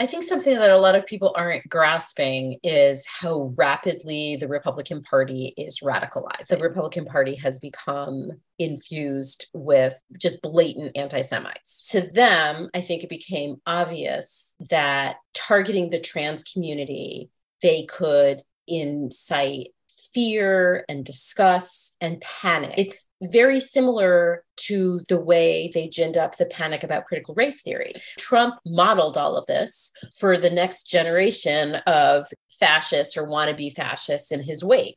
[0.00, 5.02] I think something that a lot of people aren't grasping is how rapidly the Republican
[5.02, 6.48] Party is radicalized.
[6.48, 11.90] The Republican Party has become infused with just blatant anti Semites.
[11.90, 17.30] To them, I think it became obvious that targeting the trans community,
[17.62, 19.68] they could incite
[20.14, 22.74] fear and disgust and panic.
[22.76, 27.92] It's very similar to the way they ginned up the panic about critical race theory.
[28.18, 32.26] Trump modeled all of this for the next generation of
[32.58, 34.96] fascists or wannabe fascists in his wake.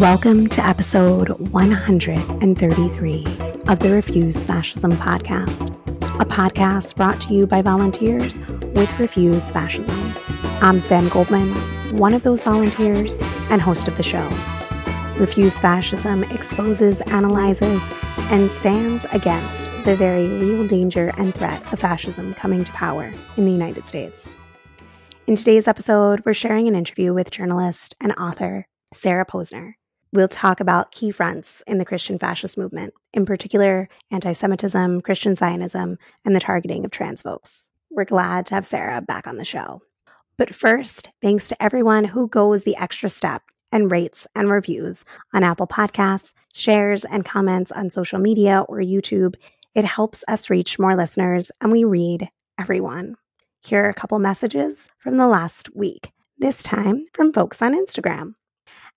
[0.00, 3.26] Welcome to episode 133
[3.68, 5.70] of the Refuse Fascism podcast,
[6.20, 8.40] a podcast brought to you by volunteers
[8.74, 9.96] with Refuse Fascism.
[10.60, 11.48] I'm Sam Goldman,
[11.96, 13.14] one of those volunteers
[13.50, 14.26] and host of the show.
[15.16, 17.88] Refuse Fascism exposes, analyzes,
[18.32, 23.44] and stands against the very real danger and threat of fascism coming to power in
[23.44, 24.34] the United States.
[25.28, 29.74] In today's episode, we're sharing an interview with journalist and author Sarah Posner.
[30.14, 35.34] We'll talk about key fronts in the Christian fascist movement, in particular, anti Semitism, Christian
[35.34, 37.68] Zionism, and the targeting of trans folks.
[37.90, 39.82] We're glad to have Sarah back on the show.
[40.38, 45.42] But first, thanks to everyone who goes the extra step and rates and reviews on
[45.42, 49.34] Apple Podcasts, shares and comments on social media or YouTube.
[49.74, 53.16] It helps us reach more listeners, and we read everyone.
[53.64, 58.34] Here are a couple messages from the last week, this time from folks on Instagram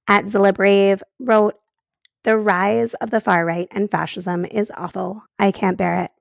[0.07, 1.55] at Zilla Brave wrote,
[2.23, 5.23] The rise of the far right and fascism is awful.
[5.39, 6.11] I can't bear it.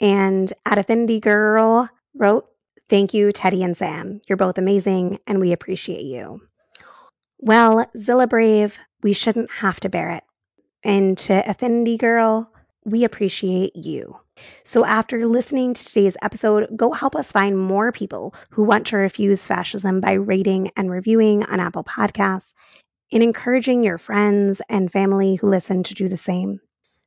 [0.00, 2.46] And at Affinity Girl wrote,
[2.88, 4.20] Thank you, Teddy and Sam.
[4.28, 6.42] You're both amazing and we appreciate you.
[7.38, 10.24] Well, Zilla Brave, we shouldn't have to bear it.
[10.84, 12.52] And to Affinity Girl,
[12.84, 14.16] we appreciate you.
[14.64, 18.96] So, after listening to today's episode, go help us find more people who want to
[18.96, 22.54] refuse fascism by rating and reviewing on Apple Podcasts
[23.12, 26.58] in encouraging your friends and family who listen to do the same.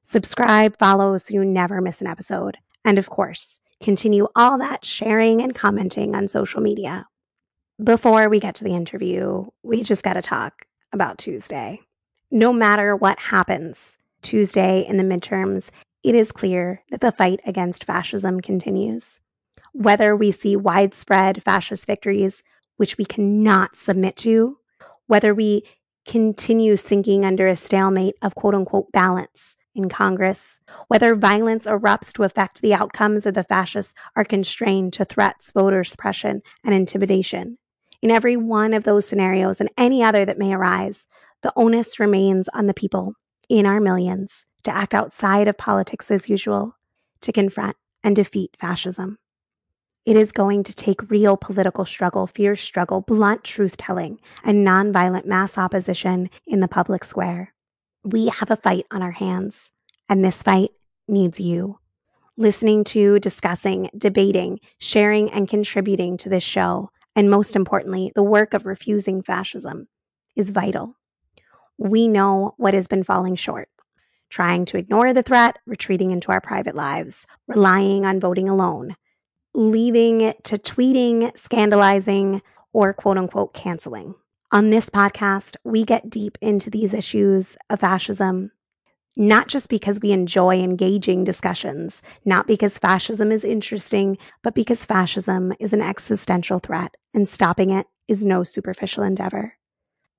[0.04, 2.60] Subscribe, follow so you never miss an episode.
[2.86, 7.08] And of course, continue all that sharing and commenting on social media.
[7.84, 11.82] Before we get to the interview, we just got to talk about Tuesday.
[12.30, 15.72] No matter what happens Tuesday in the midterms,
[16.04, 19.20] it is clear that the fight against fascism continues.
[19.74, 22.44] Whether we see widespread fascist victories,
[22.78, 24.60] which we cannot submit to,
[25.08, 25.64] whether we
[26.06, 30.60] continue sinking under a stalemate of quote unquote balance in Congress.
[30.88, 35.84] Whether violence erupts to affect the outcomes or the fascists are constrained to threats, voter
[35.84, 37.58] suppression, and intimidation.
[38.02, 41.08] In every one of those scenarios and any other that may arise,
[41.42, 43.14] the onus remains on the people
[43.50, 46.76] in our millions to act outside of politics as usual,
[47.22, 49.18] to confront and defeat fascism.
[50.06, 55.26] It is going to take real political struggle, fierce struggle, blunt truth telling, and nonviolent
[55.26, 57.56] mass opposition in the public square.
[58.04, 59.72] We have a fight on our hands,
[60.08, 60.70] and this fight
[61.08, 61.80] needs you.
[62.38, 68.54] Listening to, discussing, debating, sharing, and contributing to this show, and most importantly, the work
[68.54, 69.88] of refusing fascism,
[70.36, 70.96] is vital.
[71.80, 73.70] We know what has been falling short
[74.30, 78.96] trying to ignore the threat, retreating into our private lives, relying on voting alone,
[79.56, 82.42] leaving it to tweeting, scandalizing,
[82.74, 84.16] or quote unquote canceling.
[84.52, 88.52] On this podcast, we get deep into these issues of fascism,
[89.18, 95.54] not just because we enjoy engaging discussions, not because fascism is interesting, but because fascism
[95.60, 99.54] is an existential threat and stopping it is no superficial endeavor.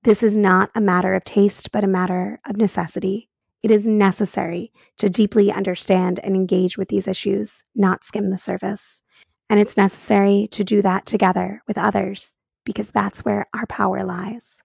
[0.03, 3.29] This is not a matter of taste, but a matter of necessity.
[3.63, 9.01] It is necessary to deeply understand and engage with these issues, not skim the surface.
[9.49, 12.35] And it's necessary to do that together with others
[12.65, 14.61] because that's where our power lies.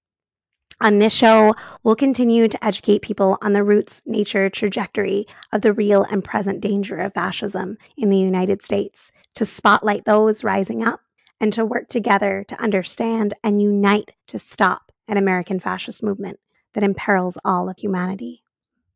[0.81, 5.73] On this show, we'll continue to educate people on the roots, nature, trajectory of the
[5.73, 11.01] real and present danger of fascism in the United States, to spotlight those rising up,
[11.41, 16.41] and to work together to understand and unite to stop an American fascist movement
[16.73, 18.43] that imperils all of humanity.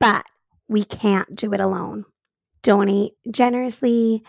[0.00, 0.26] But
[0.66, 2.04] we can't do it alone.
[2.62, 4.24] Donate generously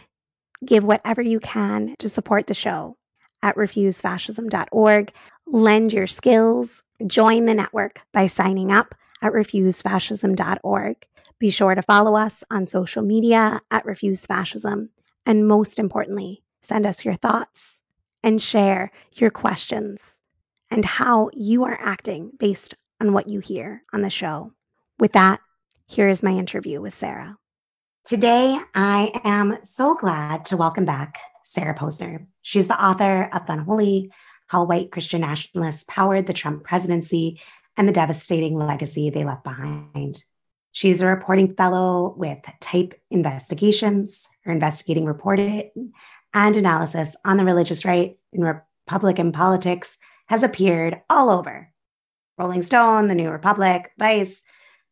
[0.66, 2.98] Give whatever you can to support the show
[3.44, 5.12] at refusefascism.org.
[5.46, 6.84] Lend your skills.
[7.06, 10.96] Join the network by signing up at refusefascism.org.
[11.40, 14.90] Be sure to follow us on social media at refusefascism.
[15.26, 17.82] And most importantly, send us your thoughts
[18.24, 20.20] and share your questions
[20.72, 24.52] and how you are acting based on what you hear on the show.
[25.00, 25.40] With that,
[25.86, 27.38] here is my interview with Sarah.
[28.08, 32.26] Today, I am so glad to welcome back Sarah Posner.
[32.42, 34.14] She's the author of Unholy
[34.48, 37.42] How White Christian Nationalists Powered the Trump Presidency
[37.76, 40.24] and the Devastating Legacy They Left Behind.
[40.72, 44.30] She's a reporting fellow with Type Investigations.
[44.46, 45.92] Her investigating reporting
[46.34, 48.42] and analysis on the religious right in
[48.88, 51.74] Republican politics has appeared all over
[52.38, 54.44] Rolling Stone, The New Republic, Vice,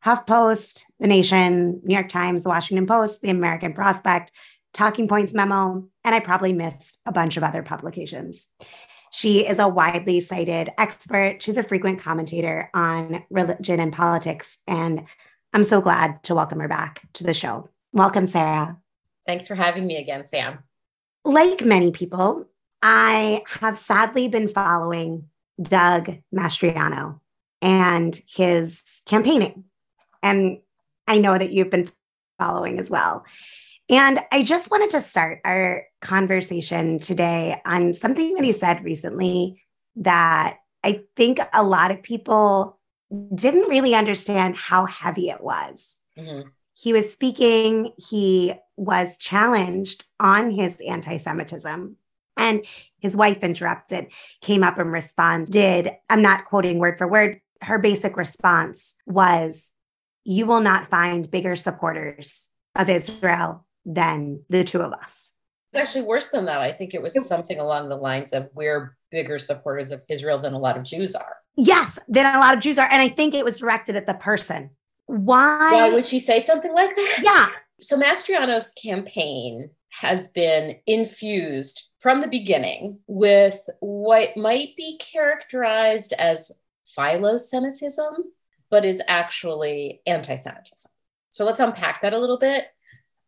[0.05, 4.31] HuffPost, The Nation, New York Times, The Washington Post, The American Prospect,
[4.71, 8.47] Talking Points Memo, and I probably missed a bunch of other publications.
[9.11, 11.41] She is a widely cited expert.
[11.41, 14.59] She's a frequent commentator on religion and politics.
[14.67, 15.05] And
[15.53, 17.69] I'm so glad to welcome her back to the show.
[17.93, 18.77] Welcome, Sarah.
[19.25, 20.59] Thanks for having me again, Sam.
[21.23, 22.47] Like many people,
[22.83, 25.29] I have sadly been following
[25.59, 27.21] Doug Mastriano
[27.61, 29.63] and his campaigning.
[30.25, 30.57] And
[31.07, 31.89] I know that you've been
[32.39, 33.25] following as well.
[33.89, 39.61] And I just wanted to start our conversation today on something that he said recently
[39.97, 42.79] that I think a lot of people
[43.35, 45.99] didn't really understand how heavy it was.
[46.17, 46.49] Mm-hmm.
[46.73, 51.97] He was speaking, he was challenged on his anti Semitism.
[52.37, 52.65] And
[52.99, 54.07] his wife interrupted,
[54.41, 55.91] came up and responded.
[56.09, 57.39] I'm not quoting word for word.
[57.61, 59.74] Her basic response was,
[60.25, 65.33] You will not find bigger supporters of Israel than the two of us.
[65.71, 66.61] It's actually worse than that.
[66.61, 70.53] I think it was something along the lines of we're bigger supporters of Israel than
[70.53, 71.35] a lot of Jews are.
[71.55, 72.87] Yes, than a lot of Jews are.
[72.91, 74.71] And I think it was directed at the person.
[75.05, 75.69] Why?
[75.71, 77.19] Why would she say something like that?
[77.21, 77.49] Yeah.
[77.79, 86.51] So Mastriano's campaign has been infused from the beginning with what might be characterized as
[86.95, 88.11] philo-Semitism,
[88.69, 90.91] but is actually anti-Semitism.
[91.29, 92.65] So let's unpack that a little bit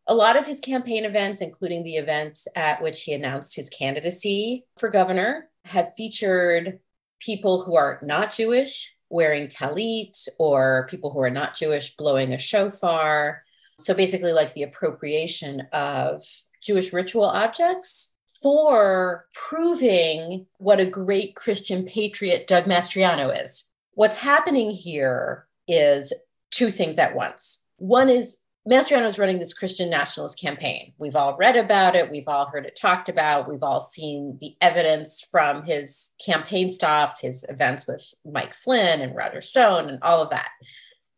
[0.08, 4.64] a lot of his campaign events, including the event at which he announced his candidacy
[4.78, 6.80] for governor, had featured
[7.20, 12.38] people who are not Jewish wearing talit or people who are not Jewish blowing a
[12.38, 13.42] shofar.
[13.78, 16.24] So basically, like the appropriation of
[16.62, 23.64] Jewish ritual objects for proving what a great Christian patriot Doug Mastriano is.
[23.98, 26.12] What's happening here is
[26.52, 27.64] two things at once.
[27.78, 30.92] One is Mastriano is running this Christian nationalist campaign.
[30.98, 32.08] We've all read about it.
[32.08, 33.48] We've all heard it talked about.
[33.48, 39.16] We've all seen the evidence from his campaign stops, his events with Mike Flynn and
[39.16, 40.50] Roger Stone, and all of that.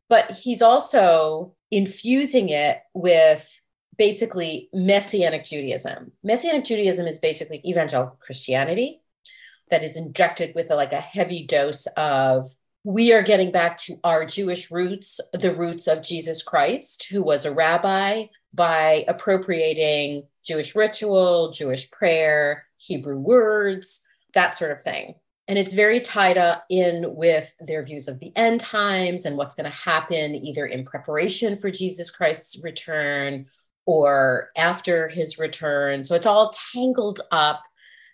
[0.09, 3.47] But he's also infusing it with
[3.99, 6.12] basically Messianic Judaism.
[6.25, 9.03] Messianic Judaism is basically evangelical Christianity
[9.69, 12.49] that is injected with a, like a heavy dose of
[12.85, 17.44] we are getting back to our Jewish roots, the roots of Jesus Christ, who was
[17.44, 18.25] a rabbi,
[18.55, 24.00] by appropriating Jewish ritual, Jewish prayer, Hebrew words,
[24.35, 25.15] that sort of thing.
[25.47, 29.55] And it's very tied up in with their views of the end times and what's
[29.55, 33.47] going to happen either in preparation for Jesus Christ's return
[33.85, 36.04] or after his return.
[36.04, 37.62] So it's all tangled up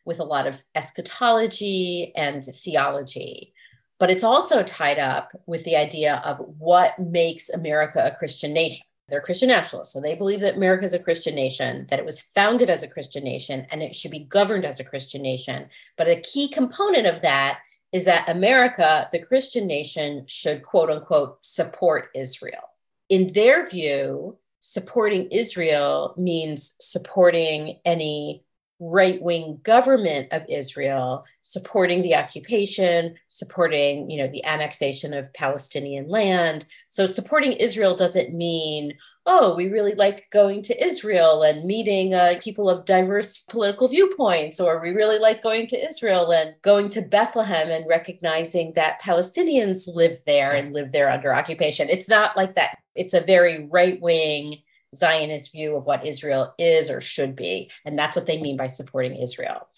[0.04, 3.52] with a lot of eschatology and theology
[3.98, 8.84] but it's also tied up with the idea of what makes America a Christian nation.
[9.08, 9.92] They're Christian nationalists.
[9.92, 12.88] So they believe that America is a Christian nation, that it was founded as a
[12.88, 15.68] Christian nation, and it should be governed as a Christian nation.
[15.96, 17.60] But a key component of that
[17.92, 22.62] is that America, the Christian nation, should quote unquote support Israel.
[23.08, 28.42] In their view, supporting Israel means supporting any
[28.78, 36.08] right wing government of Israel supporting the occupation, supporting, you know, the annexation of Palestinian
[36.08, 36.66] land.
[36.88, 38.92] So supporting Israel doesn't mean,
[39.24, 44.60] oh, we really like going to Israel and meeting uh, people of diverse political viewpoints,
[44.60, 49.88] or we really like going to Israel and going to Bethlehem and recognizing that Palestinians
[49.92, 51.88] live there and live there under occupation.
[51.88, 52.78] It's not like that.
[52.94, 54.58] It's a very right wing
[54.96, 57.70] Zionist view of what Israel is or should be.
[57.84, 59.68] And that's what they mean by supporting Israel.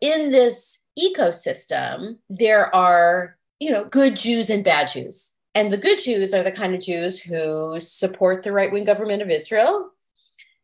[0.00, 5.34] In this ecosystem, there are, you know, good Jews and bad Jews.
[5.54, 9.22] And the good Jews are the kind of Jews who support the right wing government
[9.22, 9.90] of Israel.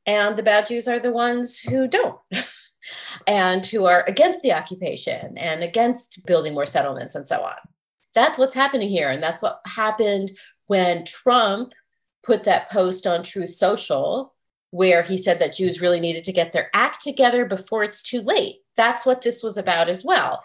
[0.04, 2.18] And the bad Jews are the ones who don't.
[3.26, 7.54] and who are against the occupation and against building more settlements and so on.
[8.14, 9.10] That's what's happening here.
[9.10, 10.32] And that's what happened
[10.66, 11.72] when Trump
[12.22, 14.34] put that post on Truth Social
[14.72, 18.22] where he said that Jews really needed to get their act together before it's too
[18.22, 18.56] late.
[18.76, 20.42] That's what this was about as well.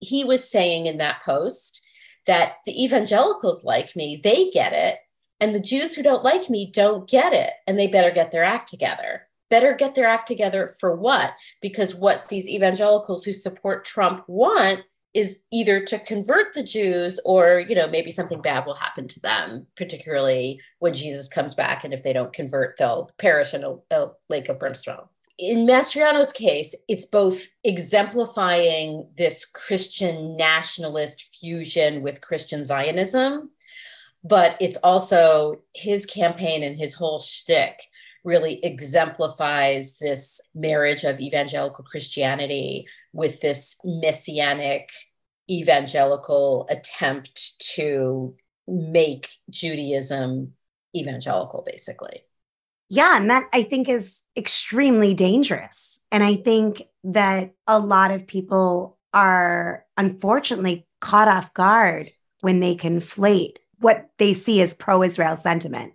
[0.00, 1.82] He was saying in that post
[2.26, 4.98] that the evangelicals like me, they get it.
[5.40, 7.54] And the Jews who don't like me don't get it.
[7.66, 9.26] And they better get their act together.
[9.48, 11.32] Better get their act together for what?
[11.62, 14.82] Because what these evangelicals who support Trump want
[15.12, 19.20] is either to convert the Jews or, you know, maybe something bad will happen to
[19.20, 21.84] them, particularly when Jesus comes back.
[21.84, 25.04] And if they don't convert, they'll perish in a, a lake of brimstone.
[25.38, 33.50] In Mastriano's case, it's both exemplifying this Christian nationalist fusion with Christian Zionism,
[34.22, 37.80] but it's also his campaign and his whole shtick
[38.22, 44.90] really exemplifies this marriage of evangelical Christianity with this messianic
[45.50, 48.34] evangelical attempt to
[48.68, 50.52] make Judaism
[50.96, 52.22] evangelical, basically.
[52.88, 53.16] Yeah.
[53.16, 56.00] And that I think is extremely dangerous.
[56.10, 62.74] And I think that a lot of people are unfortunately caught off guard when they
[62.74, 65.94] conflate what they see as pro Israel sentiment.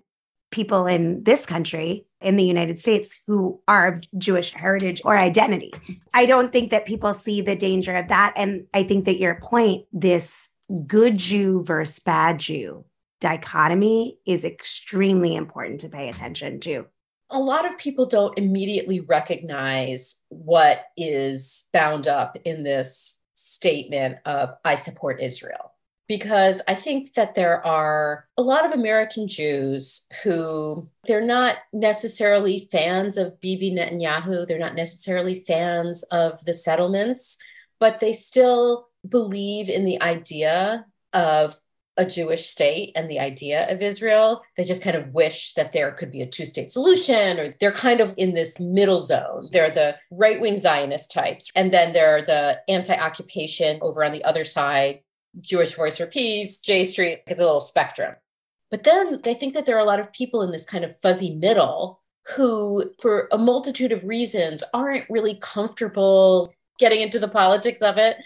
[0.51, 5.73] People in this country in the United States who are of Jewish heritage or identity.
[6.13, 8.33] I don't think that people see the danger of that.
[8.35, 10.49] And I think that your point, this
[10.87, 12.85] good Jew versus bad Jew
[13.21, 16.85] dichotomy is extremely important to pay attention to.
[17.31, 24.53] A lot of people don't immediately recognize what is bound up in this statement of
[24.63, 25.74] I support Israel
[26.07, 32.67] because I think that there are a lot of American Jews who they're not necessarily
[32.71, 37.37] fans of Bibi Netanyahu, they're not necessarily fans of the settlements,
[37.79, 41.59] but they still believe in the idea of
[41.97, 44.43] a Jewish state and the idea of Israel.
[44.57, 47.71] They just kind of wish that there could be a two state solution, or they're
[47.71, 49.47] kind of in this middle zone.
[49.51, 51.49] They're the right wing Zionist types.
[51.55, 54.99] And then there are the anti occupation over on the other side
[55.41, 58.15] Jewish Voice for Peace, J Street is a little spectrum.
[58.71, 60.99] But then they think that there are a lot of people in this kind of
[60.99, 62.01] fuzzy middle
[62.35, 68.17] who, for a multitude of reasons, aren't really comfortable getting into the politics of it,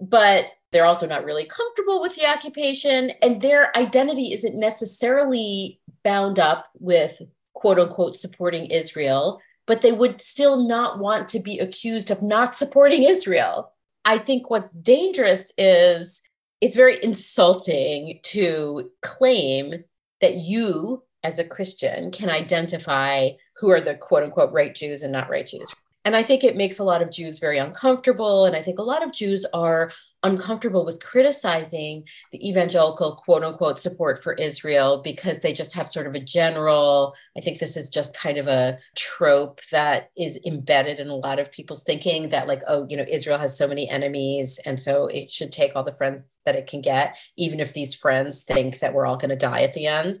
[0.00, 3.10] but they're also not really comfortable with the occupation.
[3.20, 7.20] And their identity isn't necessarily bound up with
[7.54, 12.54] quote unquote supporting Israel, but they would still not want to be accused of not
[12.54, 13.72] supporting Israel.
[14.04, 16.22] I think what's dangerous is
[16.62, 19.82] it's very insulting to claim
[20.20, 25.12] that you as a Christian can identify who are the quote unquote right Jews and
[25.12, 25.74] not right Jews.
[26.04, 28.44] And I think it makes a lot of Jews very uncomfortable.
[28.44, 29.92] And I think a lot of Jews are
[30.24, 36.06] uncomfortable with criticizing the evangelical quote unquote support for Israel because they just have sort
[36.06, 40.98] of a general, I think this is just kind of a trope that is embedded
[40.98, 43.88] in a lot of people's thinking that, like, oh, you know, Israel has so many
[43.88, 44.58] enemies.
[44.66, 47.94] And so it should take all the friends that it can get, even if these
[47.94, 50.18] friends think that we're all going to die at the end.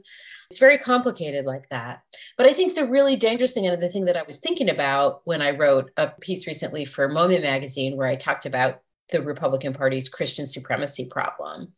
[0.52, 2.02] It's very complicated like that.
[2.36, 5.22] But I think the really dangerous thing, and the thing that I was thinking about
[5.24, 9.72] when I wrote a piece recently for Moment magazine, where I talked about the Republican
[9.72, 11.72] Party's Christian supremacy problem,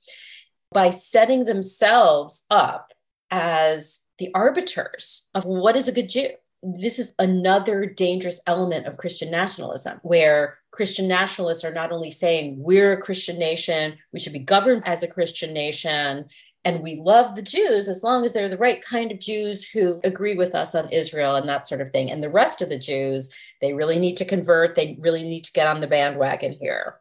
[0.72, 2.90] by setting themselves up
[3.30, 6.30] as the arbiters of what is a good Jew.
[6.64, 12.56] This is another dangerous element of Christian nationalism, where Christian nationalists are not only saying
[12.58, 16.26] we're a Christian nation, we should be governed as a Christian nation,
[16.64, 20.00] and we love the Jews as long as they're the right kind of Jews who
[20.02, 22.10] agree with us on Israel and that sort of thing.
[22.10, 23.28] And the rest of the Jews,
[23.60, 26.96] they really need to convert, they really need to get on the bandwagon here.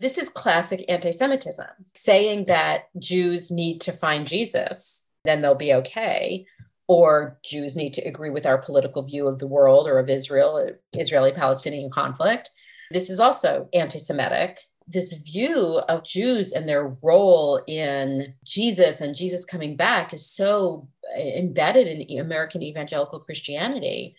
[0.00, 5.72] This is classic anti Semitism, saying that Jews need to find Jesus, then they'll be
[5.74, 6.44] okay.
[6.88, 10.70] Or Jews need to agree with our political view of the world or of Israel,
[10.92, 12.50] Israeli Palestinian conflict.
[12.90, 19.16] This is also anti Semitic this view of Jews and their role in Jesus and
[19.16, 24.14] Jesus coming back is so uh, embedded in American evangelical Christianity.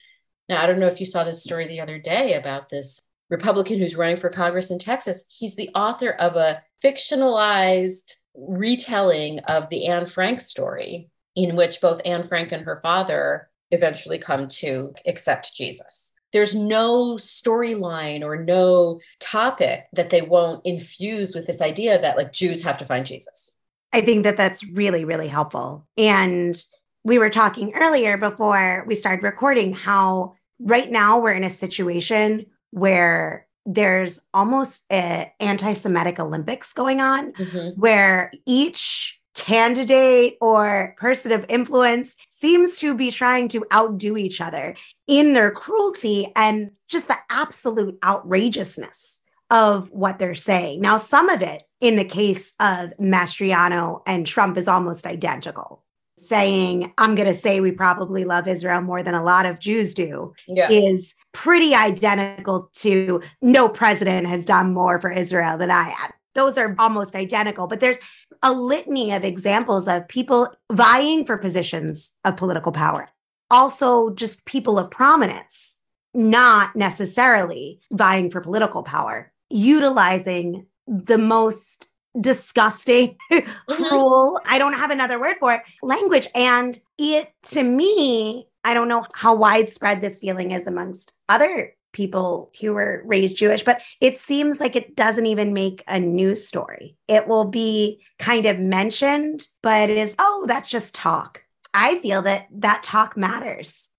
[0.49, 3.79] Now, I don't know if you saw this story the other day about this Republican
[3.79, 5.25] who's running for Congress in Texas.
[5.29, 12.01] He's the author of a fictionalized retelling of the Anne Frank story, in which both
[12.05, 18.99] Anne Frank and her father eventually come to accept Jesus there's no storyline or no
[19.19, 23.53] topic that they won't infuse with this idea that like Jews have to find Jesus.
[23.91, 25.87] I think that that's really, really helpful.
[25.97, 26.55] And
[27.03, 32.45] we were talking earlier before we started recording how right now we're in a situation
[32.69, 37.81] where there's almost an anti-Semitic Olympics going on, mm-hmm.
[37.81, 44.75] where each candidate or person of influence seems to be trying to outdo each other
[45.05, 50.81] in their cruelty and just the absolute outrageousness of what they're saying.
[50.81, 55.83] Now, some of it in the case of Mastriano and Trump is almost identical.
[56.19, 59.93] Saying, I'm going to say we probably love Israel more than a lot of Jews
[59.93, 60.67] do, yeah.
[60.69, 66.11] is pretty identical to no president has done more for Israel than I have.
[66.37, 67.97] Those are almost identical, but there's
[68.43, 73.09] a litany of examples of people vying for positions of political power.
[73.49, 75.77] Also, just people of prominence,
[76.13, 81.89] not necessarily vying for political power, utilizing the most
[82.21, 83.83] disgusting, mm-hmm.
[83.83, 86.27] cruel, I don't have another word for it, language.
[86.35, 92.51] And it, to me, I don't know how widespread this feeling is amongst other people
[92.61, 96.95] who were raised Jewish, but it seems like it doesn't even make a news story.
[97.07, 101.41] It will be kind of mentioned, but it is, oh, that's just talk.
[101.73, 103.89] I feel that that talk matters.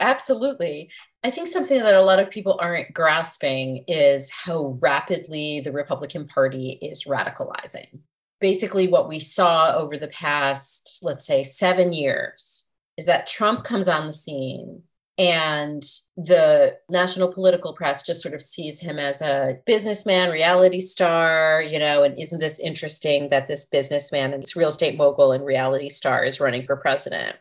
[0.00, 0.90] Absolutely.
[1.24, 6.26] I think something that a lot of people aren't grasping is how rapidly the Republican
[6.26, 8.00] Party is radicalizing.
[8.38, 12.66] Basically, what we saw over the past, let's say, seven years
[12.98, 14.82] is that Trump comes on the scene
[15.18, 15.82] and
[16.16, 21.78] the national political press just sort of sees him as a businessman, reality star, you
[21.78, 25.90] know, and isn't this interesting that this businessman and this real estate mogul and reality
[25.90, 27.36] star is running for president?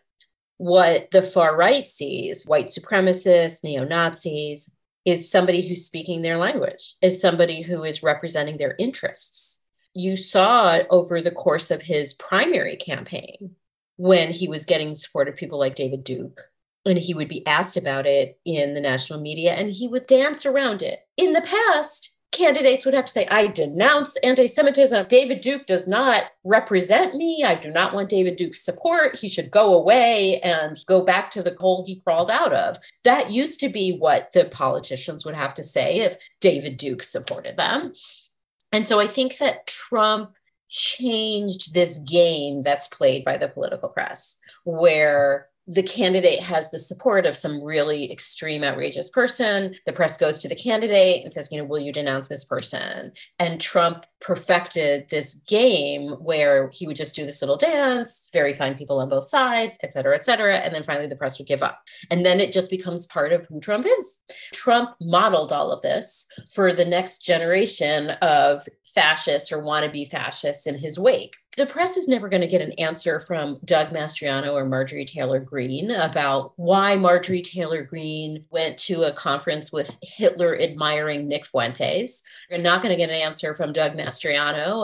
[0.60, 4.70] what the far right sees, white supremacists, neo Nazis,
[5.06, 9.58] is somebody who's speaking their language, is somebody who is representing their interests.
[9.94, 13.56] You saw over the course of his primary campaign
[13.96, 16.42] when he was getting support of people like David Duke,
[16.86, 20.46] and he would be asked about it in the national media, and he would dance
[20.46, 21.00] around it.
[21.18, 25.08] In the past, candidates would have to say, I denounce anti Semitism.
[25.08, 27.44] David Duke does not represent me.
[27.46, 29.18] I do not want David Duke's support.
[29.18, 32.78] He should go away and go back to the hole he crawled out of.
[33.04, 37.58] That used to be what the politicians would have to say if David Duke supported
[37.58, 37.94] them.
[38.72, 40.32] And so I think that Trump
[40.70, 47.28] changed this game that's played by the political press, where the candidate has the support
[47.28, 49.76] of some really extreme, outrageous person.
[49.86, 53.12] The press goes to the candidate and says, you know, will you denounce this person?
[53.38, 58.76] And Trump perfected this game where he would just do this little dance, very fine
[58.76, 60.58] people on both sides, et cetera, et cetera.
[60.58, 61.82] And then finally the press would give up.
[62.12, 64.22] And then it just becomes part of who Trump is.
[64.54, 70.78] Trump modeled all of this for the next generation of fascists or wannabe fascists in
[70.78, 74.66] his wake the press is never going to get an answer from Doug Mastriano or
[74.66, 81.28] Marjorie Taylor Greene about why Marjorie Taylor Greene went to a conference with Hitler admiring
[81.28, 82.24] Nick Fuentes.
[82.50, 84.09] You're not going to get an answer from Doug Mastriano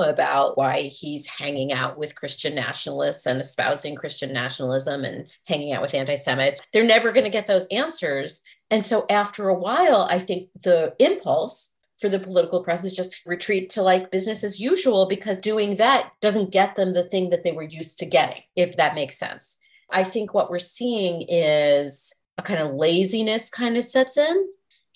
[0.01, 5.81] about why he's hanging out with Christian nationalists and espousing Christian nationalism and hanging out
[5.81, 6.61] with anti Semites.
[6.73, 8.41] They're never going to get those answers.
[8.71, 13.23] And so after a while, I think the impulse for the political press is just
[13.23, 17.29] to retreat to like business as usual because doing that doesn't get them the thing
[17.29, 19.57] that they were used to getting, if that makes sense.
[19.91, 24.47] I think what we're seeing is a kind of laziness kind of sets in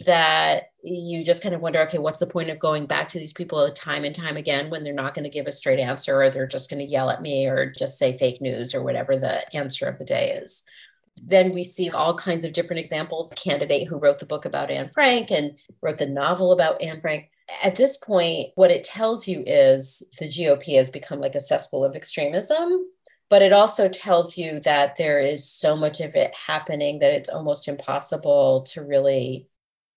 [0.05, 3.33] that you just kind of wonder okay what's the point of going back to these
[3.33, 6.29] people time and time again when they're not going to give a straight answer or
[6.29, 9.55] they're just going to yell at me or just say fake news or whatever the
[9.55, 10.63] answer of the day is
[11.23, 13.31] then we see all kinds of different examples.
[13.31, 17.01] A candidate who wrote the book about Anne Frank and wrote the novel about Anne
[17.01, 17.29] Frank.
[17.63, 21.83] At this point, what it tells you is the GOP has become like a cesspool
[21.83, 22.88] of extremism,
[23.29, 27.29] but it also tells you that there is so much of it happening that it's
[27.29, 29.47] almost impossible to really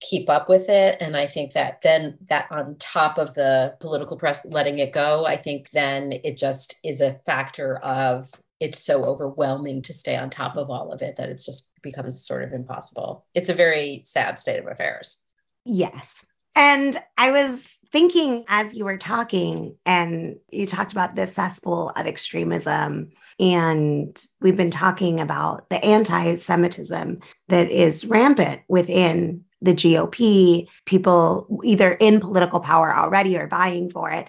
[0.02, 4.16] keep up with it and i think that then that on top of the political
[4.16, 8.28] press letting it go i think then it just is a factor of
[8.62, 12.24] it's so overwhelming to stay on top of all of it that it's just becomes
[12.24, 13.26] sort of impossible.
[13.34, 15.20] It's a very sad state of affairs.
[15.64, 16.24] Yes.
[16.54, 22.06] And I was thinking as you were talking, and you talked about this cesspool of
[22.06, 23.10] extremism,
[23.40, 31.60] and we've been talking about the anti Semitism that is rampant within the GOP, people
[31.64, 34.28] either in political power already or vying for it.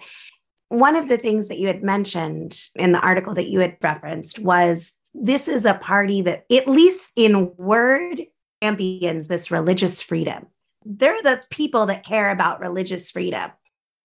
[0.68, 4.38] One of the things that you had mentioned in the article that you had referenced
[4.38, 8.22] was this is a party that, at least in word,
[8.62, 10.46] champions this religious freedom.
[10.84, 13.50] They're the people that care about religious freedom.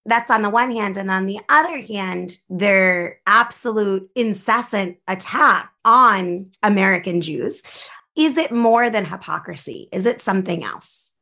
[0.05, 0.97] That's on the one hand.
[0.97, 7.63] And on the other hand, their absolute incessant attack on American Jews.
[8.15, 9.87] Is it more than hypocrisy?
[9.91, 11.13] Is it something else?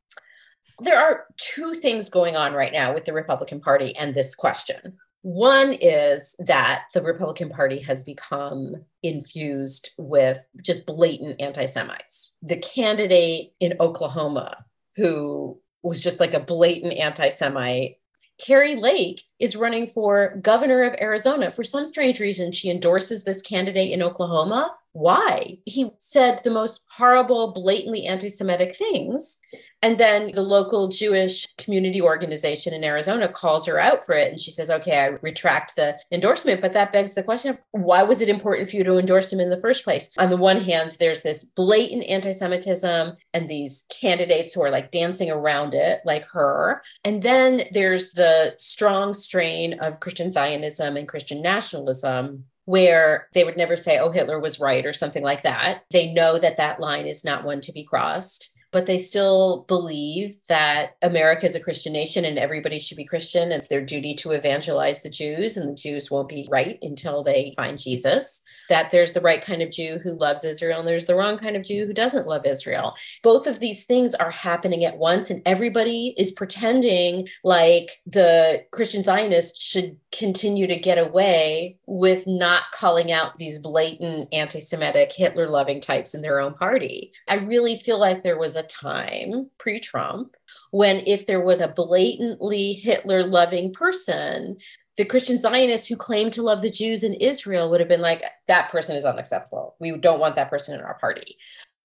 [0.80, 4.96] There are two things going on right now with the Republican Party and this question.
[5.22, 12.34] One is that the Republican Party has become infused with just blatant anti Semites.
[12.42, 14.64] The candidate in Oklahoma
[14.98, 17.96] who was just like a blatant anti Semite.
[18.38, 21.50] Kari Lake is running for governor of Arizona.
[21.50, 25.58] For some strange reason, she endorses this candidate in Oklahoma why?
[25.64, 29.38] He said the most horrible, blatantly anti Semitic things.
[29.80, 34.32] And then the local Jewish community organization in Arizona calls her out for it.
[34.32, 36.60] And she says, okay, I retract the endorsement.
[36.60, 39.38] But that begs the question of why was it important for you to endorse him
[39.38, 40.10] in the first place?
[40.18, 44.90] On the one hand, there's this blatant anti Semitism and these candidates who are like
[44.90, 46.82] dancing around it, like her.
[47.04, 53.56] And then there's the strong strain of Christian Zionism and Christian nationalism where they would
[53.56, 55.84] never say, oh, Hitler was right or something like that.
[55.90, 60.36] They know that that line is not one to be crossed but they still believe
[60.48, 63.50] that America is a Christian nation and everybody should be Christian.
[63.50, 67.54] It's their duty to evangelize the Jews, and the Jews won't be right until they
[67.56, 68.42] find Jesus.
[68.68, 71.56] That there's the right kind of Jew who loves Israel, and there's the wrong kind
[71.56, 72.94] of Jew who doesn't love Israel.
[73.22, 79.02] Both of these things are happening at once, and everybody is pretending like the Christian
[79.02, 85.48] Zionists should continue to get away with not calling out these blatant anti Semitic, Hitler
[85.48, 87.12] loving types in their own party.
[87.28, 90.36] I really feel like there was a time pre Trump
[90.70, 94.58] when if there was a blatantly Hitler loving person,
[94.96, 98.22] the Christian Zionists who claimed to love the Jews in Israel would have been like,
[98.48, 99.76] that person is unacceptable.
[99.78, 101.38] We don't want that person in our party.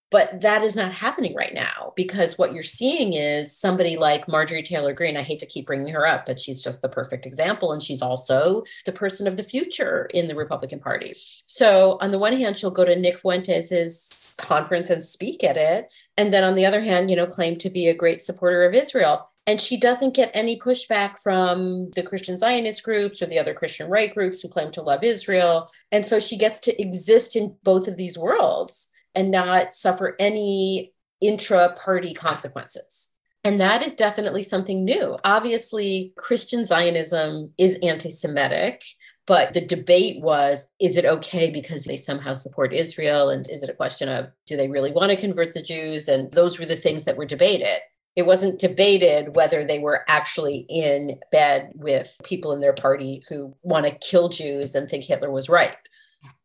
[0.10, 4.62] But that is not happening right now because what you're seeing is somebody like Marjorie
[4.62, 5.18] Taylor Greene.
[5.18, 7.72] I hate to keep bringing her up, but she's just the perfect example.
[7.72, 11.16] And she's also the person of the future in the Republican Party.
[11.48, 15.91] So, on the one hand, she'll go to Nick Fuentes' conference and speak at it.
[16.17, 18.74] And then on the other hand, you know, claim to be a great supporter of
[18.74, 23.54] Israel and she doesn't get any pushback from the Christian Zionist groups or the other
[23.54, 25.69] Christian right groups who claim to love Israel.
[25.91, 30.93] And so she gets to exist in both of these worlds and not suffer any
[31.19, 33.12] intra party consequences.
[33.43, 35.17] And that is definitely something new.
[35.26, 38.82] Obviously, Christian Zionism is anti Semitic,
[39.26, 43.30] but the debate was is it okay because they somehow support Israel?
[43.30, 46.08] And is it a question of do they really want to convert the Jews?
[46.08, 47.80] And those were the things that were debated.
[48.16, 53.56] It wasn't debated whether they were actually in bed with people in their party who
[53.64, 55.76] want to kill Jews and think Hitler was right.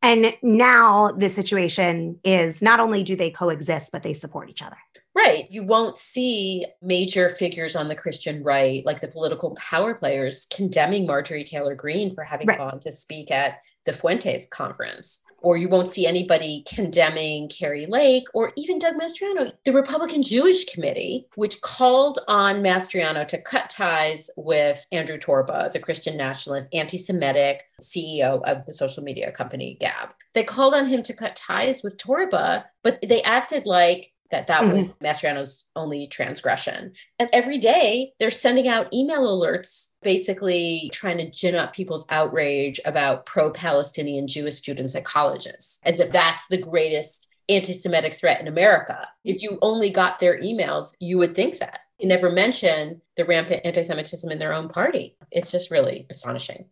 [0.01, 4.77] And now the situation is not only do they coexist, but they support each other.
[5.19, 5.51] Right.
[5.51, 11.07] You won't see major figures on the Christian right, like the political power players, condemning
[11.07, 12.57] Marjorie Taylor Greene for having right.
[12.59, 18.25] gone to speak at the Fuentes conference or you won't see anybody condemning Kari Lake
[18.35, 19.53] or even Doug Mastriano.
[19.65, 25.81] The Republican Jewish Committee, which called on Mastriano to cut ties with Andrew Torba, the
[25.81, 30.11] Christian nationalist, anti Semitic CEO of the social media company Gab.
[30.35, 34.63] They called on him to cut ties with Torba, but they acted like that that
[34.63, 34.77] mm-hmm.
[34.77, 36.93] was Mastriano's only transgression.
[37.19, 42.81] And every day they're sending out email alerts, basically trying to gin up people's outrage
[42.85, 48.41] about pro Palestinian Jewish students at colleges, as if that's the greatest anti Semitic threat
[48.41, 49.09] in America.
[49.25, 51.81] If you only got their emails, you would think that.
[51.99, 55.17] They never mention the rampant anti Semitism in their own party.
[55.31, 56.67] It's just really astonishing.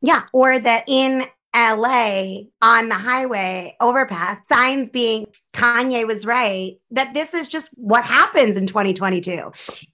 [0.00, 0.24] Yeah.
[0.32, 1.24] Or that in
[1.56, 8.04] LA on the highway overpass, signs being Kanye was right, that this is just what
[8.04, 9.50] happens in 2022.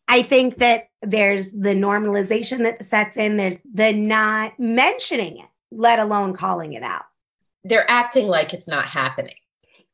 [0.08, 6.00] I think that there's the normalization that sets in, there's the not mentioning it, let
[6.00, 7.04] alone calling it out.
[7.62, 9.36] They're acting like it's not happening.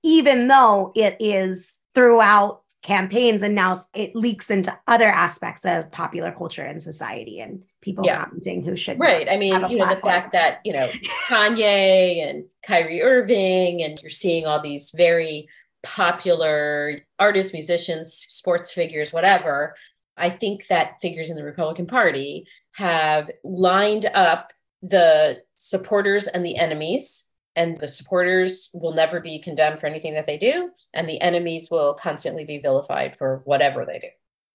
[0.02, 6.30] Even though it is throughout campaigns and now it leaks into other aspects of popular
[6.30, 8.24] culture and society and people yeah.
[8.24, 9.94] commenting who should right i mean you know platform.
[9.94, 10.88] the fact that you know
[11.28, 15.48] kanye and kyrie irving and you're seeing all these very
[15.82, 19.74] popular artists musicians sports figures whatever
[20.16, 26.56] i think that figures in the republican party have lined up the supporters and the
[26.56, 27.27] enemies
[27.58, 31.68] and the supporters will never be condemned for anything that they do and the enemies
[31.70, 34.08] will constantly be vilified for whatever they do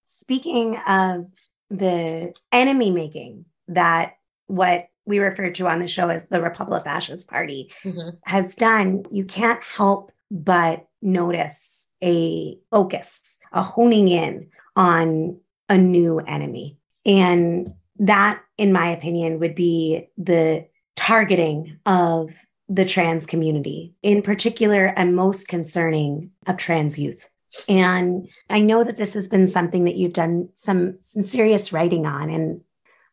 [0.05, 1.25] speaking of
[1.69, 7.71] the enemy making that what we refer to on the show as the Republi-fascist Party
[7.83, 8.15] mm-hmm.
[8.25, 15.39] has done, you can't help but notice a focus, a honing in on
[15.69, 16.77] a new enemy.
[17.05, 22.29] And that, in my opinion, would be the targeting of
[22.69, 27.29] the trans community, in particular, and most concerning of trans youth.
[27.67, 32.05] And I know that this has been something that you've done some some serious writing
[32.05, 32.29] on.
[32.29, 32.61] And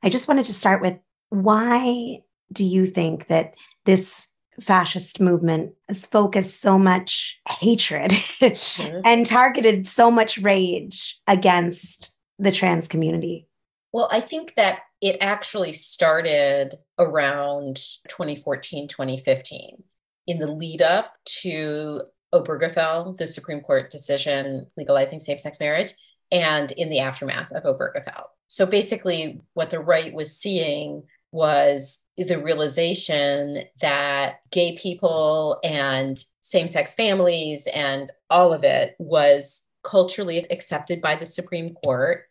[0.02, 4.28] I just wanted to start with Why do you think that this
[4.60, 9.00] fascist movement has focused so much hatred mm-hmm.
[9.04, 13.46] and targeted so much rage against the trans community?
[13.92, 17.76] Well, I think that it actually started around
[18.08, 19.82] 2014, 2015
[20.26, 22.02] in the lead up to
[22.34, 25.94] Obergefell, the Supreme Court decision legalizing same sex marriage,
[26.30, 28.24] and in the aftermath of Obergefell.
[28.48, 36.68] So basically, what the right was seeing was the realization that gay people and same
[36.68, 42.24] sex families and all of it was culturally accepted by the Supreme Court.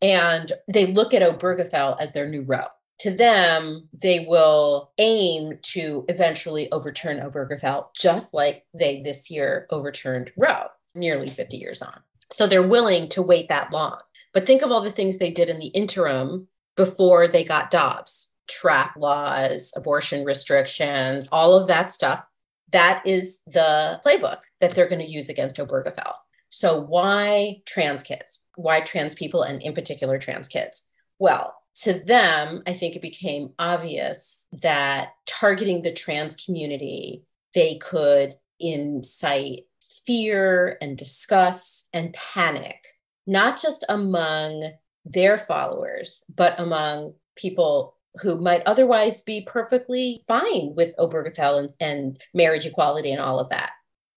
[0.00, 2.66] And they look at Obergefell as their new Roe.
[3.00, 10.32] To them, they will aim to eventually overturn Obergefell, just like they this year overturned
[10.36, 12.00] Roe, nearly 50 years on.
[12.30, 13.98] So they're willing to wait that long.
[14.34, 18.32] But think of all the things they did in the interim before they got Dobbs
[18.48, 22.24] trap laws, abortion restrictions, all of that stuff.
[22.72, 26.14] That is the playbook that they're going to use against Obergefell.
[26.50, 28.42] So, why trans kids?
[28.56, 30.86] Why trans people, and in particular, trans kids?
[31.18, 37.22] Well, to them, I think it became obvious that targeting the trans community,
[37.54, 39.66] they could incite
[40.06, 42.84] fear and disgust and panic,
[43.26, 44.62] not just among
[45.04, 52.20] their followers, but among people who might otherwise be perfectly fine with Obergefell and, and
[52.34, 53.70] marriage equality and all of that.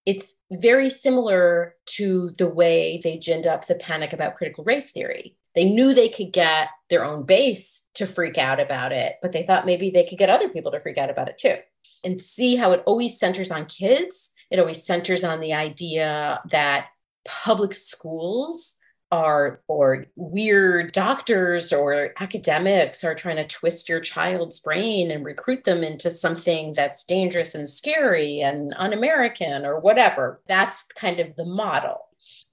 [0.06, 5.36] It's very similar to the way they ginned up the panic about critical race theory.
[5.54, 9.44] They knew they could get their own base to freak out about it, but they
[9.44, 11.56] thought maybe they could get other people to freak out about it too.
[12.04, 16.90] And see how it always centers on kids it always centers on the idea that
[17.26, 18.78] public schools
[19.12, 25.64] are or weird doctors or academics are trying to twist your child's brain and recruit
[25.64, 30.42] them into something that's dangerous and scary and un-american or whatever.
[30.48, 31.98] That's kind of the model.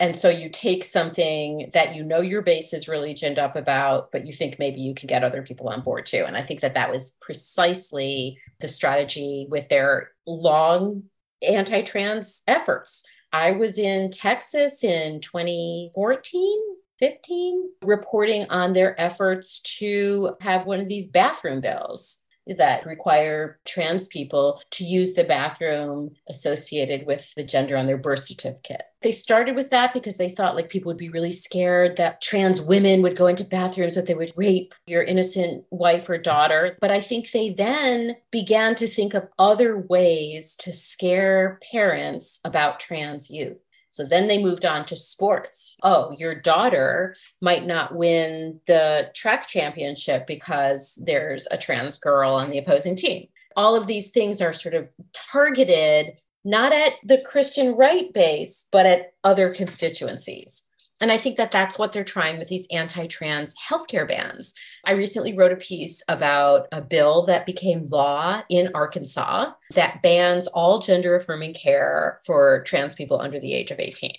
[0.00, 4.10] And so you take something that you know your base is really ginned up about
[4.10, 6.24] but you think maybe you can get other people on board too.
[6.26, 11.04] And i think that that was precisely the strategy with their long
[11.46, 13.04] anti trans efforts.
[13.38, 16.58] I was in Texas in 2014,
[16.98, 22.18] 15, reporting on their efforts to have one of these bathroom bills
[22.56, 28.24] that require trans people to use the bathroom associated with the gender on their birth
[28.24, 28.82] certificate.
[29.02, 32.60] They started with that because they thought like people would be really scared that trans
[32.60, 36.76] women would go into bathrooms, that they would rape your innocent wife or daughter.
[36.80, 42.80] But I think they then began to think of other ways to scare parents about
[42.80, 43.58] trans youth.
[43.90, 45.76] So then they moved on to sports.
[45.82, 52.50] Oh, your daughter might not win the track championship because there's a trans girl on
[52.50, 53.28] the opposing team.
[53.56, 56.12] All of these things are sort of targeted
[56.44, 60.67] not at the Christian right base, but at other constituencies.
[61.00, 64.54] And I think that that's what they're trying with these anti trans healthcare bans.
[64.84, 70.46] I recently wrote a piece about a bill that became law in Arkansas that bans
[70.48, 74.12] all gender affirming care for trans people under the age of 18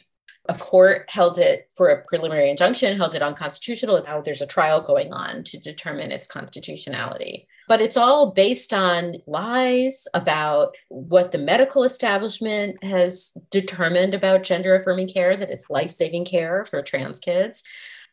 [0.50, 4.02] a court held it for a preliminary injunction, held it unconstitutional.
[4.04, 7.48] Now there's a trial going on to determine its constitutionality.
[7.68, 14.74] But it's all based on lies about what the medical establishment has determined about gender
[14.76, 17.62] affirming care, that it's life saving care for trans kids.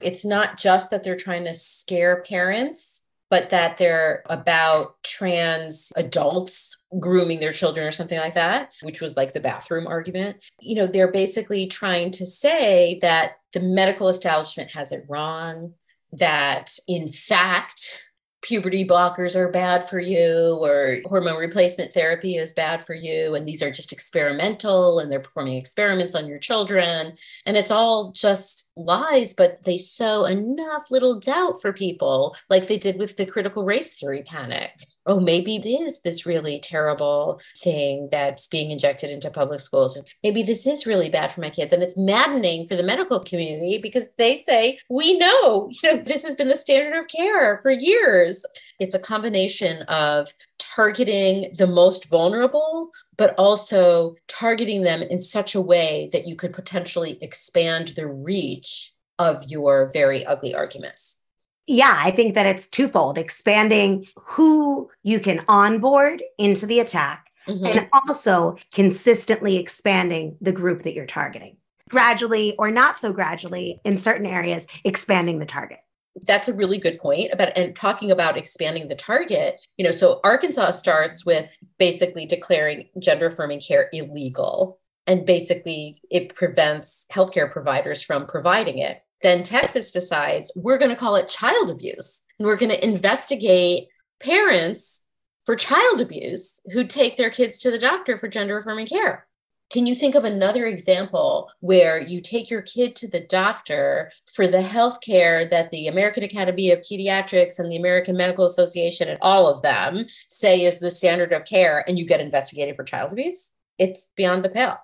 [0.03, 6.79] It's not just that they're trying to scare parents but that they're about trans adults
[6.99, 10.37] grooming their children or something like that, which was like the bathroom argument.
[10.61, 15.75] You know, they're basically trying to say that the medical establishment has it wrong,
[16.13, 18.05] that in fact,
[18.47, 23.47] puberty blockers are bad for you or hormone replacement therapy is bad for you and
[23.47, 27.17] these are just experimental and they're performing experiments on your children.
[27.45, 32.79] And it's all just lies but they sow enough little doubt for people like they
[32.79, 34.71] did with the critical race theory panic
[35.07, 39.99] oh, maybe it is this really terrible thing that's being injected into public schools.
[40.23, 41.73] Maybe this is really bad for my kids.
[41.73, 46.25] And it's maddening for the medical community because they say, we know, you know, this
[46.25, 48.45] has been the standard of care for years.
[48.81, 55.61] It's a combination of targeting the most vulnerable, but also targeting them in such a
[55.61, 61.21] way that you could potentially expand the reach of your very ugly arguments
[61.67, 67.67] yeah, I think that it's twofold expanding who you can onboard into the attack mm-hmm.
[67.67, 71.57] and also consistently expanding the group that you're targeting.
[71.89, 75.79] Gradually or not so gradually in certain areas, expanding the target.
[76.25, 80.19] that's a really good point about and talking about expanding the target you know so
[80.25, 88.03] arkansas starts with basically declaring gender affirming care illegal and basically it prevents healthcare providers
[88.03, 92.57] from providing it then texas decides we're going to call it child abuse and we're
[92.57, 93.89] going to investigate
[94.23, 95.05] parents
[95.45, 99.27] for child abuse who take their kids to the doctor for gender affirming care
[99.69, 104.47] can you think of another example where you take your kid to the doctor for
[104.47, 109.19] the health care that the American Academy of Pediatrics and the American Medical Association and
[109.23, 113.13] all of them say is the standard of care and you get investigated for child
[113.13, 113.51] abuse?
[113.77, 114.79] It's beyond the pale.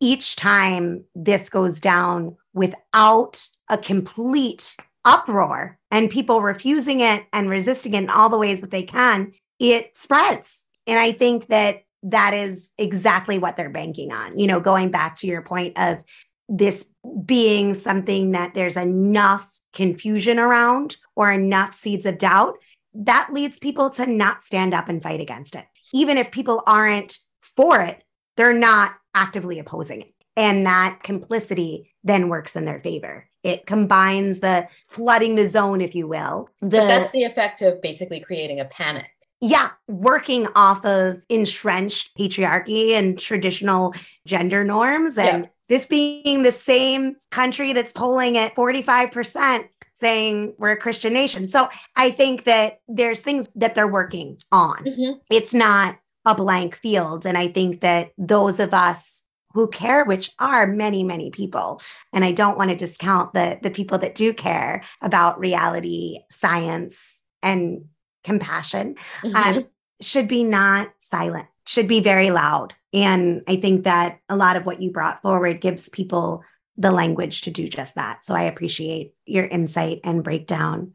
[0.00, 7.94] Each time this goes down without a complete uproar and people refusing it and resisting
[7.94, 10.66] it in all the ways that they can, it spreads.
[10.86, 14.38] And I think that that is exactly what they're banking on.
[14.38, 16.02] You know, going back to your point of
[16.48, 16.86] this
[17.24, 22.54] being something that there's enough confusion around or enough seeds of doubt,
[22.94, 25.64] that leads people to not stand up and fight against it.
[25.92, 27.18] Even if people aren't
[27.56, 28.02] for it,
[28.36, 30.14] they're not actively opposing it.
[30.36, 33.28] And that complicity then works in their favor.
[33.44, 36.48] It combines the flooding the zone, if you will.
[36.60, 39.06] The, but that's the effect of basically creating a panic
[39.44, 43.94] yeah, working off of entrenched patriarchy and traditional
[44.26, 45.18] gender norms.
[45.18, 45.50] And yeah.
[45.68, 49.68] this being the same country that's polling at 45%
[50.00, 51.46] saying we're a Christian nation.
[51.46, 54.78] So I think that there's things that they're working on.
[54.78, 55.18] Mm-hmm.
[55.30, 57.26] It's not a blank field.
[57.26, 59.23] And I think that those of us
[59.54, 61.80] who care, which are many, many people,
[62.12, 67.22] and I don't want to discount the, the people that do care about reality, science,
[67.42, 67.84] and
[68.24, 69.36] compassion mm-hmm.
[69.36, 69.66] um,
[70.00, 72.74] should be not silent, should be very loud.
[72.92, 76.42] And I think that a lot of what you brought forward gives people
[76.76, 78.24] the language to do just that.
[78.24, 80.94] So I appreciate your insight and breakdown.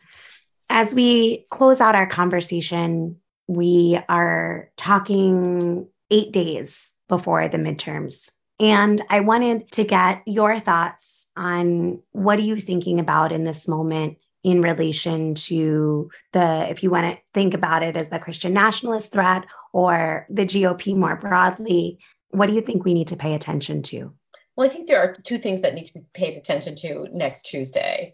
[0.69, 3.17] As we close out our conversation,
[3.47, 8.29] we are talking eight days before the midterms.
[8.59, 13.67] And I wanted to get your thoughts on what are you thinking about in this
[13.67, 18.53] moment in relation to the, if you want to think about it as the Christian
[18.53, 23.33] nationalist threat or the GOP more broadly, what do you think we need to pay
[23.33, 24.13] attention to?
[24.55, 27.43] Well, I think there are two things that need to be paid attention to next
[27.43, 28.13] Tuesday.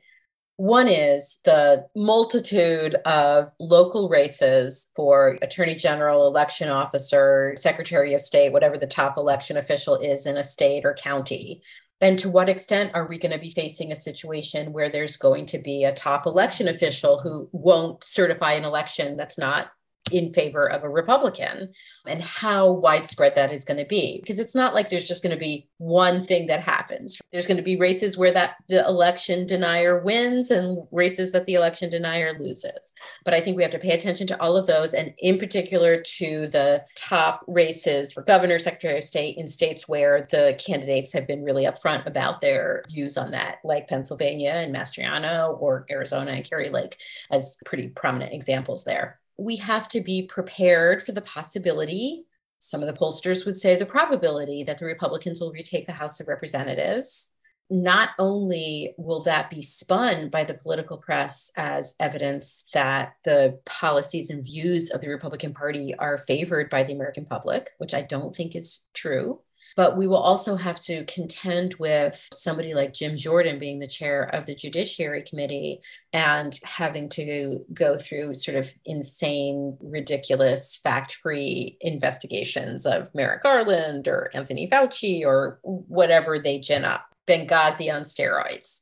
[0.58, 8.54] One is the multitude of local races for attorney general, election officer, secretary of state,
[8.54, 11.62] whatever the top election official is in a state or county.
[12.00, 15.46] And to what extent are we going to be facing a situation where there's going
[15.48, 19.68] to be a top election official who won't certify an election that's not
[20.12, 21.74] in favor of a Republican
[22.06, 24.20] and how widespread that is going to be.
[24.22, 27.20] Because it's not like there's just going to be one thing that happens.
[27.32, 31.56] There's going to be races where that the election denier wins and races that the
[31.56, 32.94] election denier loses.
[33.24, 36.02] But I think we have to pay attention to all of those and in particular
[36.02, 41.26] to the top races for governor, secretary of state in states where the candidates have
[41.26, 46.48] been really upfront about their views on that, like Pennsylvania and Mastriano or Arizona and
[46.48, 46.98] Kari Lake
[47.32, 52.26] as pretty prominent examples there we have to be prepared for the possibility.
[52.60, 56.20] Some of the pollsters would say the probability that the Republicans will retake the House
[56.20, 57.32] of Representatives.
[57.70, 64.30] Not only will that be spun by the political press as evidence that the policies
[64.30, 68.36] and views of the Republican Party are favored by the American public, which I don't
[68.36, 69.42] think is true,
[69.76, 74.24] but we will also have to contend with somebody like Jim Jordan being the chair
[74.24, 75.82] of the Judiciary Committee
[76.14, 84.08] and having to go through sort of insane, ridiculous, fact free investigations of Merrick Garland
[84.08, 88.82] or Anthony Fauci or whatever they gin up, Benghazi on steroids.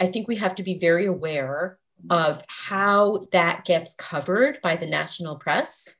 [0.00, 4.86] I think we have to be very aware of how that gets covered by the
[4.86, 5.96] national press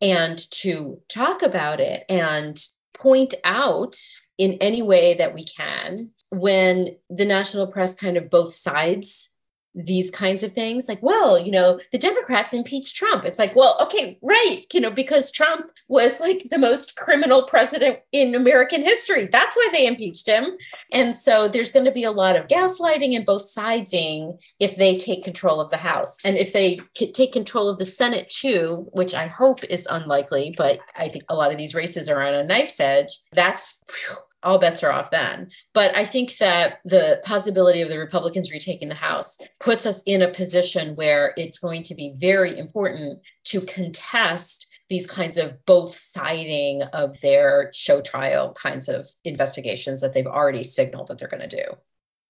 [0.00, 2.58] and to talk about it and
[2.94, 3.96] point out
[4.38, 9.31] in any way that we can when the national press kind of both sides
[9.74, 13.24] these kinds of things like well you know the democrats impeached trump.
[13.24, 17.98] It's like well okay right you know because trump was like the most criminal president
[18.12, 19.28] in american history.
[19.30, 20.56] That's why they impeached him.
[20.92, 24.96] And so there's going to be a lot of gaslighting and both siding if they
[24.96, 26.16] take control of the house.
[26.24, 30.80] And if they take control of the senate too which i hope is unlikely but
[30.96, 34.58] i think a lot of these races are on a knife's edge that's whew, all
[34.58, 35.50] bets are off then.
[35.74, 40.22] But I think that the possibility of the Republicans retaking the House puts us in
[40.22, 45.96] a position where it's going to be very important to contest these kinds of both
[45.96, 51.48] siding of their show trial kinds of investigations that they've already signaled that they're going
[51.48, 51.64] to do.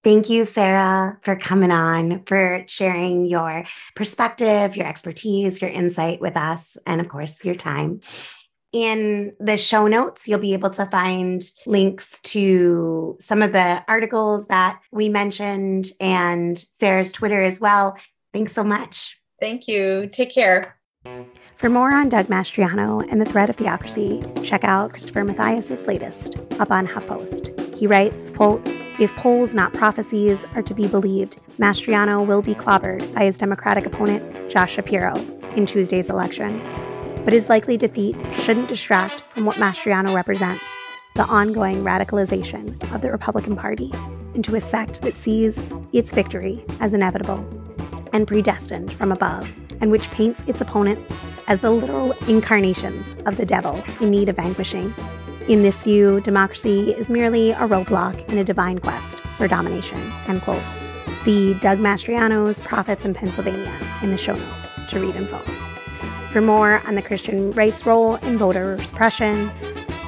[0.04, 6.36] Thank you, Sarah, for coming on, for sharing your perspective, your expertise, your insight with
[6.36, 8.00] us, and of course, your time.
[8.72, 14.46] In the show notes, you'll be able to find links to some of the articles
[14.46, 17.98] that we mentioned and Sarah's Twitter as well.
[18.32, 19.18] Thanks so much.
[19.40, 20.08] Thank you.
[20.10, 20.76] Take care.
[21.56, 26.36] For more on Doug Mastriano and the threat of theocracy, check out Christopher Mathias's latest
[26.58, 27.76] up on HuffPost.
[27.76, 28.62] He writes, quote,
[28.98, 33.84] if polls, not prophecies, are to be believed, Mastriano will be clobbered by his Democratic
[33.84, 35.14] opponent, Josh Shapiro,
[35.56, 36.60] in Tuesday's election
[37.24, 40.64] but his likely defeat shouldn't distract from what Mastriano represents
[41.14, 43.92] the ongoing radicalization of the Republican Party
[44.34, 45.62] into a sect that sees
[45.92, 47.44] its victory as inevitable
[48.12, 49.50] and predestined from above,
[49.80, 54.36] and which paints its opponents as the literal incarnations of the devil in need of
[54.36, 54.92] vanquishing.
[55.48, 60.00] In this view, democracy is merely a roadblock in a divine quest for domination.
[60.28, 60.62] End quote.
[61.08, 65.71] See Doug Mastriano's Prophets in Pennsylvania in the show notes to read in full.
[66.32, 69.50] For more on the Christian right's role in voter suppression,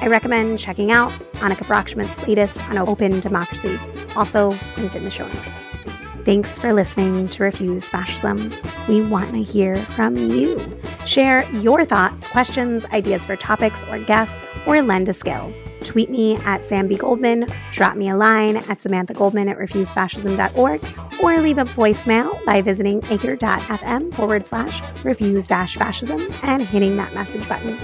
[0.01, 3.77] I recommend checking out Annika Brockschmidt's latest on open democracy,
[4.15, 5.65] also linked in the show notes.
[6.25, 8.51] Thanks for listening to Refuse Fascism.
[8.87, 10.59] We want to hear from you.
[11.05, 15.53] Share your thoughts, questions, ideas for topics or guests, or lend a skill.
[15.85, 16.97] Tweet me at Sam B.
[16.97, 20.81] Goldman, drop me a line at Samantha Goldman at refusefascism.org,
[21.23, 27.47] or leave a voicemail by visiting anchor.fm forward slash refuse fascism and hitting that message
[27.47, 27.77] button.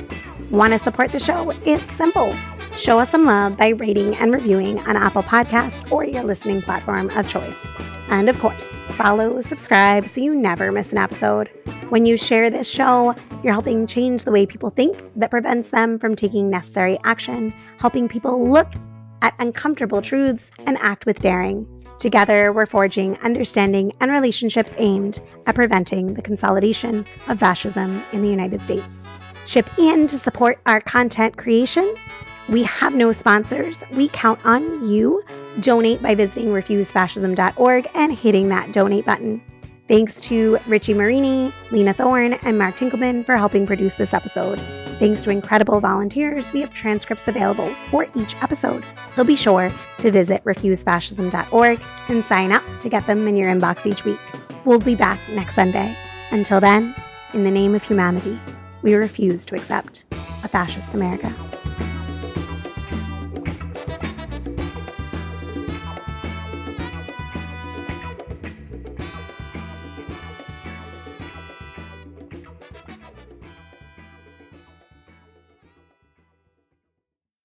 [0.49, 1.54] Want to support the show?
[1.66, 2.36] It's simple.
[2.76, 7.10] Show us some love by rating and reviewing on Apple Podcasts or your listening platform
[7.12, 7.72] of choice.
[8.10, 11.49] And of course, follow, subscribe so you never miss an episode.
[11.91, 13.13] When you share this show,
[13.43, 18.07] you're helping change the way people think that prevents them from taking necessary action, helping
[18.07, 18.71] people look
[19.21, 21.67] at uncomfortable truths and act with daring.
[21.99, 28.29] Together, we're forging understanding and relationships aimed at preventing the consolidation of fascism in the
[28.29, 29.09] United States.
[29.45, 31.93] Chip in to support our content creation.
[32.47, 33.83] We have no sponsors.
[33.91, 35.21] We count on you.
[35.59, 39.41] Donate by visiting refusefascism.org and hitting that donate button.
[39.91, 44.57] Thanks to Richie Marini, Lena Thorne, and Mark Tinkleman for helping produce this episode.
[44.99, 48.85] Thanks to incredible volunteers, we have transcripts available for each episode.
[49.09, 53.85] So be sure to visit refusefascism.org and sign up to get them in your inbox
[53.85, 54.19] each week.
[54.63, 55.93] We'll be back next Sunday.
[56.31, 56.95] Until then,
[57.33, 58.39] in the name of humanity,
[58.83, 61.35] we refuse to accept a fascist America.